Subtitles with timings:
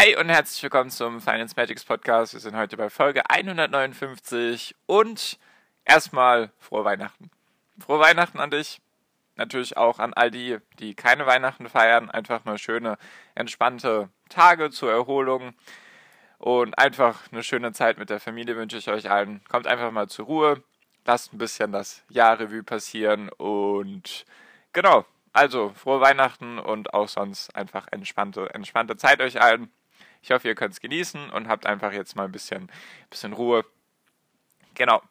[0.00, 2.32] Hi und herzlich willkommen zum Finance Magics Podcast.
[2.32, 5.38] Wir sind heute bei Folge 159 und
[5.84, 7.30] erstmal frohe Weihnachten.
[7.78, 8.80] Frohe Weihnachten an dich.
[9.36, 12.10] Natürlich auch an all die, die keine Weihnachten feiern.
[12.10, 12.96] Einfach mal schöne,
[13.34, 15.52] entspannte Tage zur Erholung
[16.38, 19.42] und einfach eine schöne Zeit mit der Familie wünsche ich euch allen.
[19.50, 20.62] Kommt einfach mal zur Ruhe,
[21.04, 24.24] lasst ein bisschen das Jahrrevue passieren und
[24.72, 25.04] genau.
[25.34, 29.70] Also, frohe Weihnachten und auch sonst einfach entspannte, entspannte Zeit euch allen.
[30.22, 32.70] Ich hoffe, ihr könnt es genießen und habt einfach jetzt mal ein bisschen,
[33.08, 33.64] bisschen Ruhe.
[34.74, 35.02] Genau.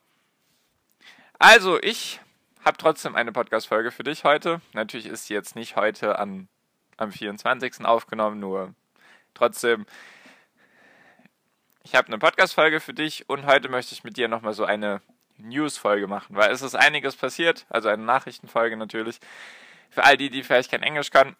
[1.39, 2.20] Also, ich
[2.64, 4.61] habe trotzdem eine Podcast-Folge für dich heute.
[4.73, 6.47] Natürlich ist sie jetzt nicht heute an,
[6.97, 7.86] am 24.
[7.86, 8.75] aufgenommen, nur
[9.34, 9.86] trotzdem.
[11.84, 15.02] Ich habe eine Podcast-Folge für dich und heute möchte ich mit dir nochmal so eine
[15.38, 19.19] News-Folge machen, weil es ist einiges passiert, also eine Nachrichtenfolge natürlich,
[19.89, 21.36] für all die, die vielleicht kein Englisch können.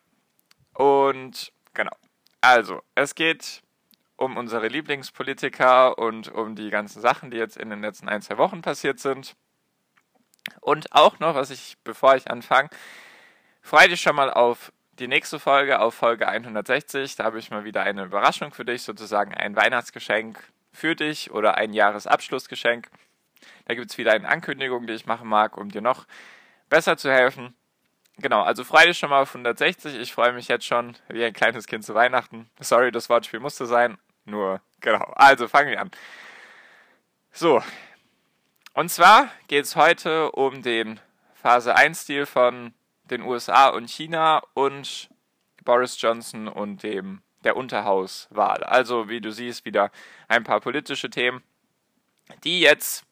[0.74, 1.92] Und genau,
[2.42, 3.62] also, es geht
[4.16, 8.38] um unsere Lieblingspolitiker und um die ganzen Sachen, die jetzt in den letzten ein, zwei
[8.38, 9.36] Wochen passiert sind.
[10.62, 12.70] Und auch noch, was ich, bevor ich anfange,
[13.62, 17.16] freue dich schon mal auf die nächste Folge, auf Folge 160.
[17.16, 20.40] Da habe ich mal wieder eine Überraschung für dich, sozusagen ein Weihnachtsgeschenk
[20.74, 22.90] für dich oder ein Jahresabschlussgeschenk.
[23.66, 26.06] Da gibt es wieder eine Ankündigung, die ich machen mag, um dir noch
[26.70, 27.56] besser zu helfen.
[28.22, 29.96] Genau, also Freitag schon mal auf 160.
[29.96, 32.50] Ich freue mich jetzt schon wie ein kleines Kind zu Weihnachten.
[32.60, 33.98] Sorry, das Wortspiel musste sein.
[34.26, 35.12] Nur, genau.
[35.16, 35.92] Also fangen wir an.
[37.32, 37.64] So.
[38.74, 41.00] Und zwar geht es heute um den
[41.34, 42.74] Phase 1-Stil von
[43.06, 45.10] den USA und China und
[45.64, 48.64] Boris Johnson und dem der Unterhauswahl.
[48.64, 49.92] Also, wie du siehst, wieder
[50.28, 51.42] ein paar politische Themen,
[52.44, 53.06] die jetzt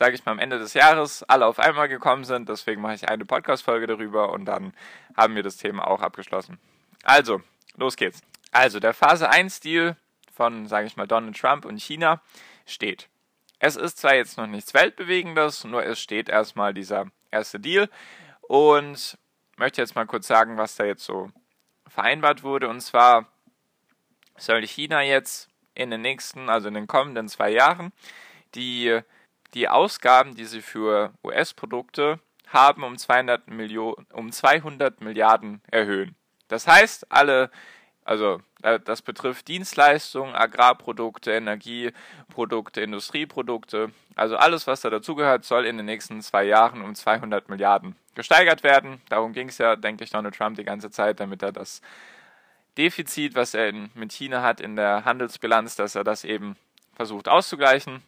[0.00, 2.48] sage ich mal, am Ende des Jahres alle auf einmal gekommen sind.
[2.48, 4.72] Deswegen mache ich eine Podcast-Folge darüber und dann
[5.14, 6.58] haben wir das Thema auch abgeschlossen.
[7.02, 7.42] Also,
[7.76, 8.22] los geht's.
[8.50, 9.96] Also, der Phase 1-Deal
[10.32, 12.22] von, sage ich mal, Donald Trump und China
[12.64, 13.10] steht.
[13.58, 17.90] Es ist zwar jetzt noch nichts Weltbewegendes, nur es steht erstmal dieser erste Deal
[18.40, 19.18] und
[19.58, 21.30] möchte jetzt mal kurz sagen, was da jetzt so
[21.86, 22.70] vereinbart wurde.
[22.70, 23.26] Und zwar
[24.38, 27.92] soll China jetzt in den nächsten, also in den kommenden zwei Jahren,
[28.54, 29.02] die
[29.54, 36.14] die Ausgaben, die sie für US-Produkte haben, um 200, Millionen, um 200 Milliarden erhöhen.
[36.48, 37.50] Das heißt, alle,
[38.04, 45.76] also äh, das betrifft Dienstleistungen, Agrarprodukte, Energieprodukte, Industrieprodukte, also alles, was da dazugehört, soll in
[45.76, 49.00] den nächsten zwei Jahren um 200 Milliarden gesteigert werden.
[49.08, 51.80] Darum ging es ja, denke ich, Donald Trump die ganze Zeit, damit er das
[52.76, 56.56] Defizit, was er in, mit China hat in der Handelsbilanz, dass er das eben
[56.94, 58.02] versucht auszugleichen.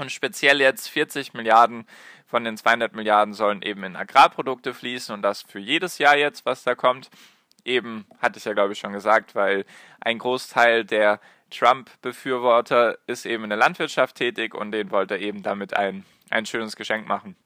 [0.00, 1.86] Und speziell jetzt 40 Milliarden
[2.24, 6.46] von den 200 Milliarden sollen eben in Agrarprodukte fließen und das für jedes Jahr jetzt,
[6.46, 7.10] was da kommt.
[7.66, 9.66] Eben, hatte ich ja glaube ich schon gesagt, weil
[10.00, 15.42] ein Großteil der Trump-Befürworter ist eben in der Landwirtschaft tätig und den wollte er eben
[15.42, 17.36] damit ein, ein schönes Geschenk machen.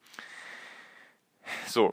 [1.66, 1.92] So,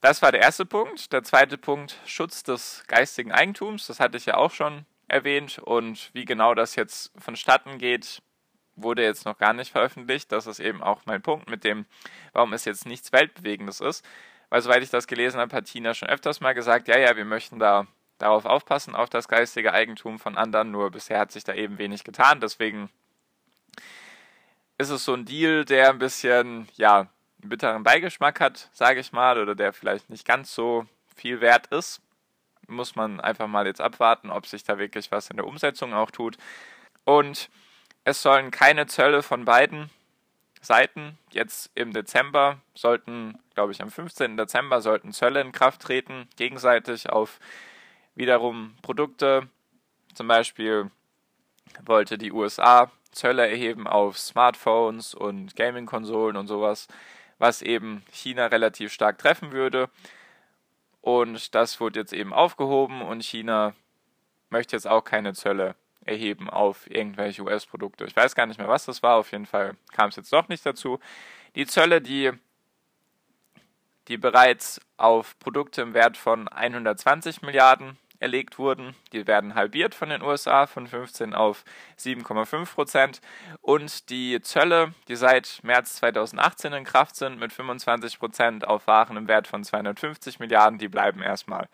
[0.00, 1.12] das war der erste Punkt.
[1.12, 3.88] Der zweite Punkt, Schutz des geistigen Eigentums.
[3.88, 5.58] Das hatte ich ja auch schon erwähnt.
[5.58, 8.22] Und wie genau das jetzt vonstatten geht,
[8.76, 10.32] wurde jetzt noch gar nicht veröffentlicht.
[10.32, 11.86] Das ist eben auch mein Punkt mit dem,
[12.32, 14.04] warum es jetzt nichts Weltbewegendes ist.
[14.48, 17.24] Weil soweit ich das gelesen habe, hat Tina schon öfters mal gesagt, ja, ja, wir
[17.24, 17.86] möchten da
[18.18, 22.04] darauf aufpassen, auf das geistige Eigentum von anderen, nur bisher hat sich da eben wenig
[22.04, 22.40] getan.
[22.40, 22.88] Deswegen
[24.78, 27.08] ist es so ein Deal, der ein bisschen, ja,
[27.40, 31.66] einen bitteren Beigeschmack hat, sage ich mal, oder der vielleicht nicht ganz so viel wert
[31.68, 32.00] ist.
[32.68, 36.10] Muss man einfach mal jetzt abwarten, ob sich da wirklich was in der Umsetzung auch
[36.10, 36.36] tut.
[37.04, 37.50] Und
[38.04, 39.90] es sollen keine Zölle von beiden
[40.60, 41.18] Seiten.
[41.30, 44.36] Jetzt im Dezember sollten, glaube ich, am 15.
[44.36, 47.38] Dezember sollten Zölle in Kraft treten, gegenseitig auf
[48.14, 49.48] wiederum Produkte.
[50.14, 50.90] Zum Beispiel
[51.84, 56.88] wollte die USA Zölle erheben auf Smartphones und Gaming-Konsolen und sowas,
[57.38, 59.90] was eben China relativ stark treffen würde.
[61.02, 63.74] Und das wurde jetzt eben aufgehoben und China
[64.48, 68.04] möchte jetzt auch keine Zölle erheben auf irgendwelche US-Produkte.
[68.04, 69.16] Ich weiß gar nicht mehr, was das war.
[69.16, 70.98] Auf jeden Fall kam es jetzt doch nicht dazu.
[71.54, 72.32] Die Zölle, die,
[74.08, 78.94] die bereits auf Produkte im Wert von 120 Milliarden erlegt wurden.
[79.12, 81.64] Die werden halbiert von den USA von 15 auf
[81.98, 83.20] 7,5 Prozent.
[83.60, 89.16] Und die Zölle, die seit März 2018 in Kraft sind, mit 25 Prozent auf Waren
[89.16, 91.68] im Wert von 250 Milliarden, die bleiben erstmal.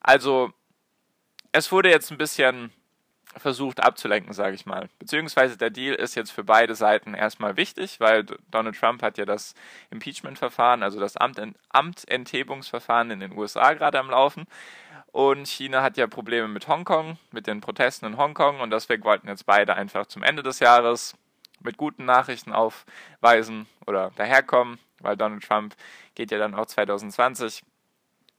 [0.00, 0.52] Also
[1.52, 2.72] es wurde jetzt ein bisschen
[3.36, 4.88] versucht abzulenken, sage ich mal.
[4.98, 9.24] Beziehungsweise der Deal ist jetzt für beide Seiten erstmal wichtig, weil Donald Trump hat ja
[9.24, 9.54] das
[9.90, 14.46] Impeachment-Verfahren, also das Amtenthebungsverfahren in den USA gerade am Laufen.
[15.12, 18.60] Und China hat ja Probleme mit Hongkong, mit den Protesten in Hongkong.
[18.60, 21.14] Und deswegen wollten jetzt beide einfach zum Ende des Jahres
[21.60, 25.74] mit guten Nachrichten aufweisen oder daherkommen, weil Donald Trump
[26.14, 27.62] geht ja dann auch 2020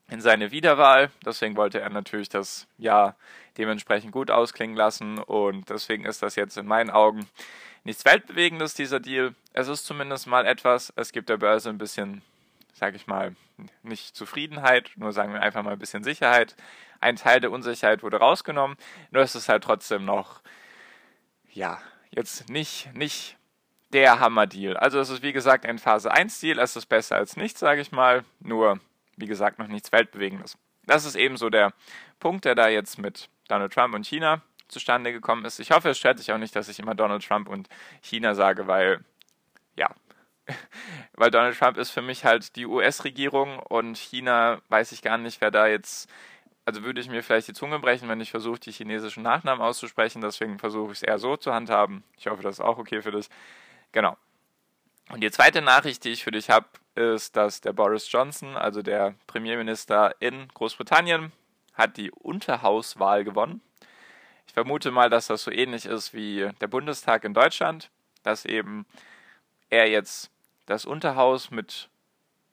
[0.08, 1.10] in seine Wiederwahl.
[1.24, 3.16] Deswegen wollte er natürlich das Jahr
[3.58, 7.26] dementsprechend gut ausklingen lassen und deswegen ist das jetzt in meinen Augen
[7.84, 9.34] nichts Weltbewegendes, dieser Deal.
[9.52, 12.22] Es ist zumindest mal etwas, es gibt der Börse ein bisschen,
[12.74, 13.34] sage ich mal,
[13.82, 16.56] nicht Zufriedenheit, nur sagen wir einfach mal ein bisschen Sicherheit.
[17.00, 18.76] Ein Teil der Unsicherheit wurde rausgenommen,
[19.10, 20.40] nur ist es halt trotzdem noch,
[21.52, 21.80] ja,
[22.10, 23.36] jetzt nicht, nicht
[23.92, 24.76] der Hammer-Deal.
[24.76, 27.92] Also es ist wie gesagt ein Phase 1-Deal, es ist besser als nichts, sage ich
[27.92, 28.80] mal, nur
[29.16, 30.56] wie gesagt, noch nichts Weltbewegendes.
[30.84, 31.72] Das ist eben so der
[32.20, 35.58] Punkt, der da jetzt mit Donald Trump und China zustande gekommen ist.
[35.58, 37.68] Ich hoffe, es stört dich auch nicht, dass ich immer Donald Trump und
[38.00, 39.04] China sage, weil,
[39.76, 39.90] ja,
[41.14, 45.40] weil Donald Trump ist für mich halt die US-Regierung und China weiß ich gar nicht,
[45.40, 46.08] wer da jetzt,
[46.64, 50.20] also würde ich mir vielleicht die Zunge brechen, wenn ich versuche, die chinesischen Nachnamen auszusprechen,
[50.20, 52.04] deswegen versuche ich es eher so zu handhaben.
[52.16, 53.28] Ich hoffe, das ist auch okay für dich.
[53.92, 54.16] Genau.
[55.10, 56.66] Und die zweite Nachricht, die ich für dich habe,
[56.96, 61.32] ist, dass der Boris Johnson, also der Premierminister in Großbritannien,
[61.74, 63.60] hat die Unterhauswahl gewonnen.
[64.46, 67.90] Ich vermute mal, dass das so ähnlich ist wie der Bundestag in Deutschland,
[68.22, 68.86] dass eben
[69.68, 70.30] er jetzt
[70.66, 71.88] das Unterhaus mit,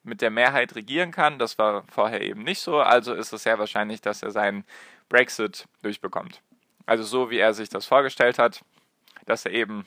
[0.04, 1.40] mit der Mehrheit regieren kann.
[1.40, 4.66] Das war vorher eben nicht so, also ist es sehr wahrscheinlich, dass er seinen
[5.10, 6.42] Brexit durchbekommt.
[6.86, 8.62] Also so, wie er sich das vorgestellt hat,
[9.26, 9.86] dass er eben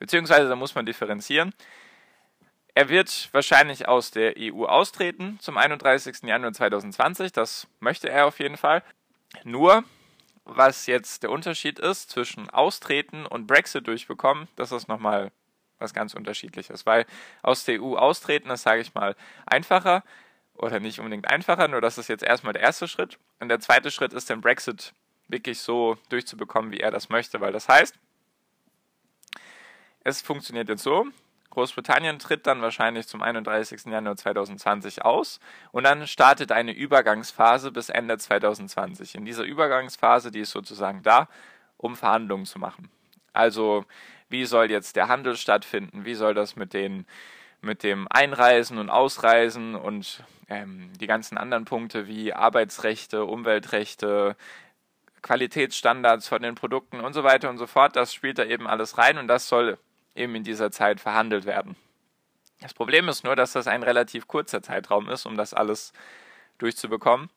[0.00, 1.52] Beziehungsweise da muss man differenzieren.
[2.74, 6.22] Er wird wahrscheinlich aus der EU austreten zum 31.
[6.22, 7.32] Januar 2020.
[7.32, 8.82] Das möchte er auf jeden Fall.
[9.44, 9.84] Nur,
[10.44, 15.32] was jetzt der Unterschied ist zwischen Austreten und Brexit durchbekommen, das ist nochmal
[15.78, 16.86] was ganz unterschiedliches.
[16.86, 17.06] Weil
[17.42, 19.16] aus der EU austreten ist, sage ich mal,
[19.46, 20.04] einfacher
[20.54, 23.18] oder nicht unbedingt einfacher, nur das ist jetzt erstmal der erste Schritt.
[23.40, 24.92] Und der zweite Schritt ist, den Brexit
[25.28, 27.40] wirklich so durchzubekommen, wie er das möchte.
[27.40, 27.94] Weil das heißt,
[30.04, 31.06] es funktioniert jetzt so.
[31.50, 33.86] Großbritannien tritt dann wahrscheinlich zum 31.
[33.86, 35.40] Januar 2020 aus
[35.72, 39.16] und dann startet eine Übergangsphase bis Ende 2020.
[39.16, 41.28] In dieser Übergangsphase, die ist sozusagen da,
[41.76, 42.88] um Verhandlungen zu machen.
[43.32, 43.84] Also
[44.28, 46.04] wie soll jetzt der Handel stattfinden?
[46.04, 47.06] Wie soll das mit den
[47.62, 54.36] mit dem Einreisen und Ausreisen und ähm, die ganzen anderen Punkte wie Arbeitsrechte, Umweltrechte,
[55.22, 58.96] Qualitätsstandards von den Produkten und so weiter und so fort, das spielt da eben alles
[58.96, 59.78] rein und das soll
[60.14, 61.76] eben in dieser Zeit verhandelt werden.
[62.60, 65.92] Das Problem ist nur, dass das ein relativ kurzer Zeitraum ist, um das alles
[66.58, 67.30] durchzubekommen.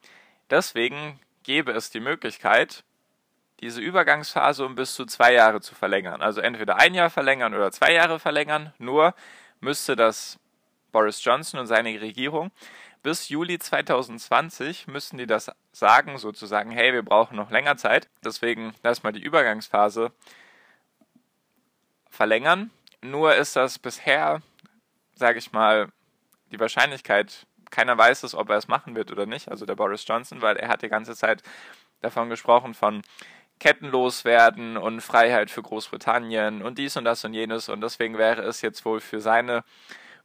[0.50, 2.84] Deswegen gäbe es die Möglichkeit,
[3.62, 6.22] diese Übergangsphase um bis zu zwei Jahre zu verlängern.
[6.22, 8.74] Also entweder ein Jahr verlängern oder zwei Jahre verlängern.
[8.78, 9.16] Nur
[9.62, 10.38] müsste das
[10.92, 12.52] Boris Johnson und seine Regierung
[13.04, 18.08] bis Juli 2020 müssten die das sagen, sozusagen, hey, wir brauchen noch länger Zeit.
[18.24, 20.14] Deswegen lass mal die Übergangsphase
[22.14, 22.72] verlängern.
[23.02, 24.42] Nur ist das bisher,
[25.16, 25.90] sage ich mal,
[26.52, 30.06] die Wahrscheinlichkeit, keiner weiß es, ob er es machen wird oder nicht, also der Boris
[30.08, 31.42] Johnson, weil er hat die ganze Zeit
[32.02, 33.02] davon gesprochen, von
[33.60, 37.70] kettenlos werden und Freiheit für Großbritannien und dies und das und jenes.
[37.70, 39.64] Und deswegen wäre es jetzt wohl für seine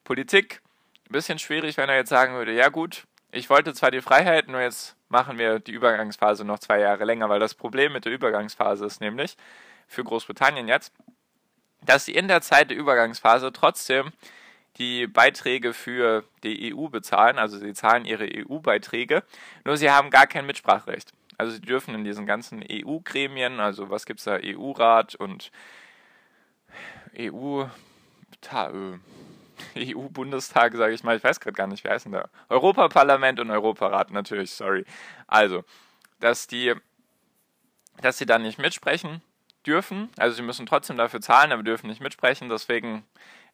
[0.05, 0.61] Politik
[1.09, 4.49] ein bisschen schwierig, wenn er jetzt sagen würde, ja gut, ich wollte zwar die Freiheit,
[4.49, 8.13] nur jetzt machen wir die Übergangsphase noch zwei Jahre länger, weil das Problem mit der
[8.13, 9.37] Übergangsphase ist nämlich
[9.87, 10.93] für Großbritannien jetzt,
[11.83, 14.13] dass sie in der Zeit der Übergangsphase trotzdem
[14.79, 19.25] die Beiträge für die EU bezahlen, also sie zahlen ihre EU-Beiträge,
[19.65, 21.13] nur sie haben gar kein Mitspracherecht.
[21.37, 25.51] Also sie dürfen in diesen ganzen EU-Gremien, also was gibt es da, EU-Rat und
[27.19, 27.65] EU,
[29.77, 32.29] EU-Bundestag, sage ich mal, ich weiß gerade gar nicht, wer heißt denn da?
[32.49, 34.85] Europaparlament und Europarat, natürlich, sorry.
[35.27, 35.65] Also,
[36.21, 36.75] dass die,
[38.01, 39.23] dass sie da nicht mitsprechen
[39.67, 40.09] dürfen.
[40.17, 42.49] Also sie müssen trotzdem dafür zahlen, aber dürfen nicht mitsprechen.
[42.49, 43.05] Deswegen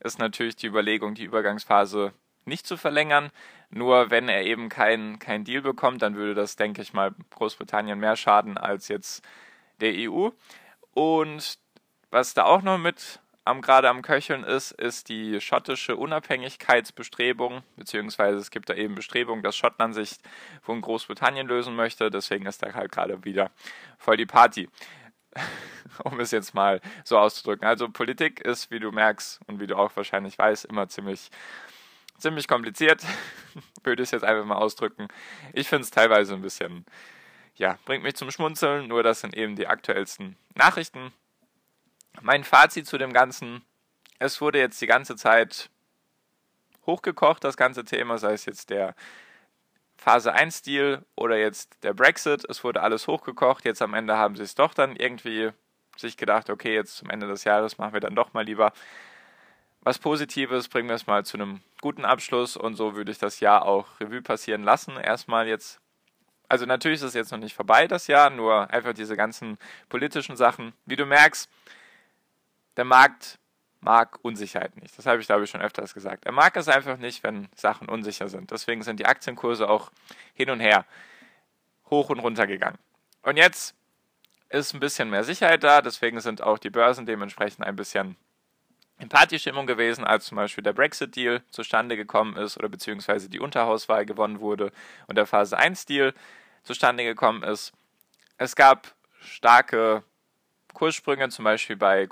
[0.01, 2.13] ist natürlich die Überlegung, die Übergangsphase
[2.45, 3.31] nicht zu verlängern.
[3.71, 7.99] Nur wenn er eben keinen kein Deal bekommt, dann würde das, denke ich mal, Großbritannien
[7.99, 9.25] mehr schaden als jetzt
[9.81, 10.31] der EU.
[10.93, 11.59] Und
[12.11, 18.39] was da auch noch mit am gerade am Köcheln ist, ist die schottische Unabhängigkeitsbestrebung, beziehungsweise
[18.39, 20.17] es gibt da eben Bestrebungen, dass Schottland sich
[20.63, 23.51] von Großbritannien lösen möchte, deswegen ist da halt gerade wieder
[23.99, 24.69] voll die Party.
[26.05, 27.67] um es jetzt mal so auszudrücken.
[27.67, 31.31] Also Politik ist, wie du merkst und wie du auch wahrscheinlich weißt, immer ziemlich,
[32.19, 33.05] ziemlich kompliziert,
[33.85, 35.09] würde ich jetzt einfach mal ausdrücken.
[35.53, 36.85] Ich finde es teilweise ein bisschen,
[37.55, 41.13] ja, bringt mich zum Schmunzeln, nur das sind eben die aktuellsten Nachrichten
[42.21, 43.63] mein Fazit zu dem Ganzen,
[44.19, 45.71] es wurde jetzt die ganze Zeit
[46.87, 48.95] hochgekocht, das ganze Thema, sei es jetzt der
[49.97, 54.37] Phase 1 Deal oder jetzt der Brexit, es wurde alles hochgekocht, jetzt am Ende haben
[54.37, 55.51] sie es doch dann irgendwie
[55.97, 58.73] sich gedacht, okay, jetzt zum Ende des Jahres machen wir dann doch mal lieber
[59.85, 63.41] was Positives, bringen wir es mal zu einem guten Abschluss und so würde ich das
[63.41, 64.97] Jahr auch Revue passieren lassen.
[64.97, 65.79] Erstmal jetzt,
[66.49, 69.59] also natürlich ist es jetzt noch nicht vorbei, das Jahr, nur einfach diese ganzen
[69.91, 70.73] politischen Sachen.
[70.87, 71.51] Wie du merkst,
[72.79, 73.39] der Markt
[73.85, 74.97] mag Unsicherheit nicht.
[74.97, 76.25] Das habe ich, glaube ich, schon öfters gesagt.
[76.25, 78.51] Er mag es einfach nicht, wenn Sachen unsicher sind.
[78.51, 79.93] Deswegen sind die Aktienkurse auch
[80.35, 80.87] hin und her
[81.91, 82.79] hoch und runter gegangen.
[83.23, 83.75] Und jetzt
[84.49, 88.17] ist ein bisschen mehr Sicherheit da, deswegen sind auch die Börsen dementsprechend ein bisschen
[88.99, 94.07] in Partystimmung gewesen, als zum Beispiel der Brexit-Deal zustande gekommen ist oder beziehungsweise die Unterhauswahl
[94.07, 94.73] gewonnen wurde
[95.09, 96.15] und der Phase 1-Deal
[96.63, 97.73] zustande gekommen ist.
[98.39, 100.05] Es gab starke
[100.73, 102.09] Kurssprünge, zum Beispiel bei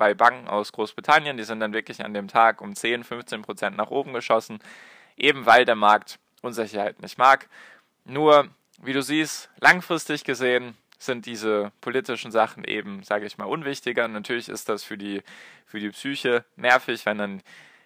[0.00, 1.36] bei Banken aus Großbritannien.
[1.36, 4.58] Die sind dann wirklich an dem Tag um 10, 15 Prozent nach oben geschossen,
[5.14, 7.50] eben weil der Markt Unsicherheit nicht mag.
[8.06, 8.48] Nur,
[8.80, 14.08] wie du siehst, langfristig gesehen sind diese politischen Sachen eben, sage ich mal, unwichtiger.
[14.08, 15.22] Natürlich ist das für die,
[15.66, 17.42] für die Psyche nervig, wenn dann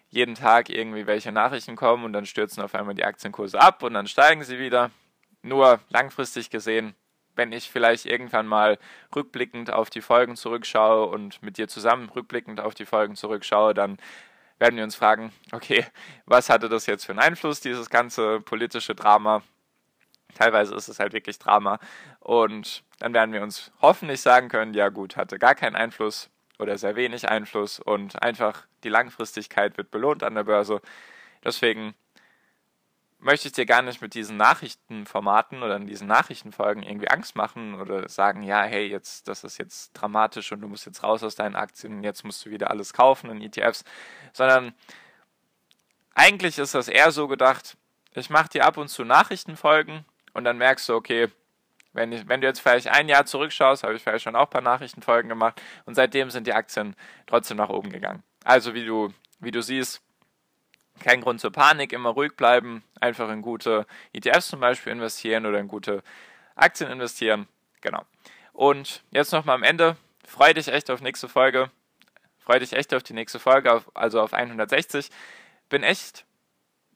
[0.09, 3.94] jeden Tag irgendwie welche Nachrichten kommen und dann stürzen auf einmal die Aktienkurse ab und
[3.94, 4.92] dann steigen sie wieder.
[5.42, 6.94] Nur langfristig gesehen
[7.37, 8.79] wenn ich vielleicht irgendwann mal
[9.14, 13.99] rückblickend auf die Folgen zurückschaue und mit dir zusammen rückblickend auf die Folgen zurückschaue, dann
[14.59, 15.85] werden wir uns fragen, okay,
[16.26, 19.43] was hatte das jetzt für einen Einfluss, dieses ganze politische Drama?
[20.35, 21.79] Teilweise ist es halt wirklich Drama.
[22.21, 26.79] Und dann werden wir uns hoffentlich sagen können, ja gut, hatte gar keinen Einfluss oder
[26.79, 30.81] sehr wenig Einfluss und einfach die Langfristigkeit wird belohnt an der Börse.
[31.45, 31.95] Deswegen
[33.25, 37.81] möchte ich dir gar nicht mit diesen Nachrichtenformaten oder in diesen Nachrichtenfolgen irgendwie Angst machen
[37.81, 41.35] oder sagen, ja, hey, jetzt, das ist jetzt dramatisch und du musst jetzt raus aus
[41.35, 43.85] deinen Aktien, jetzt musst du wieder alles kaufen in ETFs,
[44.33, 44.75] sondern
[46.14, 47.76] eigentlich ist das eher so gedacht,
[48.12, 50.04] ich mache dir ab und zu Nachrichtenfolgen
[50.35, 51.28] und dann merkst du, okay,
[51.95, 54.50] wenn, ich, wenn du jetzt vielleicht ein Jahr zurückschaust, habe ich vielleicht schon auch ein
[54.50, 56.95] paar Nachrichtenfolgen gemacht und seitdem sind die Aktien
[57.26, 58.23] trotzdem nach oben gegangen.
[58.45, 60.03] Also wie du, wie du siehst,
[61.04, 65.58] kein Grund zur Panik, immer ruhig bleiben, einfach in gute ETFs zum Beispiel investieren oder
[65.58, 66.02] in gute
[66.56, 67.46] Aktien investieren.
[67.82, 68.02] Genau.
[68.54, 69.96] Und jetzt nochmal am Ende,
[70.26, 71.70] freue dich echt auf nächste Folge.
[72.38, 75.11] Freue dich echt auf die nächste Folge, also auf 160.
[75.68, 76.25] Bin echt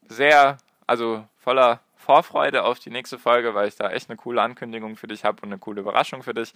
[0.08, 4.96] sehr, also voller Vorfreude auf die nächste Folge, weil ich da echt eine coole Ankündigung
[4.96, 6.54] für dich habe und eine coole Überraschung für dich.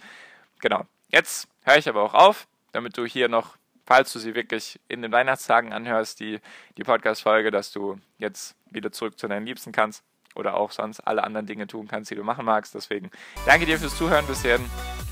[0.59, 0.87] Genau.
[1.09, 5.01] Jetzt höre ich aber auch auf, damit du hier noch falls du sie wirklich in
[5.01, 6.39] den Weihnachtstagen anhörst, die,
[6.77, 10.03] die Podcast-Folge, dass du jetzt wieder zurück zu deinen Liebsten kannst
[10.35, 12.73] oder auch sonst alle anderen Dinge tun kannst, die du machen magst.
[12.75, 13.11] Deswegen
[13.45, 14.59] danke dir fürs Zuhören bisher.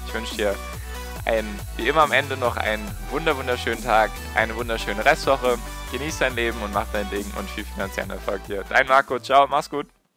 [0.08, 0.56] Ich wünsche dir
[1.26, 5.58] einen, wie immer am Ende noch einen wunder wunderschönen Tag, eine wunderschöne Restwoche.
[5.92, 8.64] Genieß dein Leben und mach dein Ding und viel finanziellen Erfolg dir.
[8.70, 9.88] Dein Marco, ciao, mach's gut.